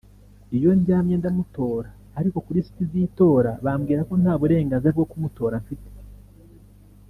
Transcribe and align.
Iyo 0.57 0.69
ndyamye 0.79 1.15
ndamutora 1.17 1.89
ariko 2.19 2.37
kuri 2.45 2.57
lisiti 2.59 2.83
z’itora 2.91 3.51
bambwira 3.65 4.01
ko 4.09 4.13
nta 4.21 4.33
burenganzira 4.39 4.93
bwo 4.95 5.05
kumutora 5.11 5.55
mfite 5.63 5.89